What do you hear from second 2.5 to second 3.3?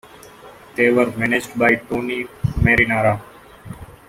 Marinara.